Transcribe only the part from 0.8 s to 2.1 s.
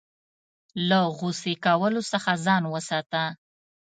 له غوسې کولو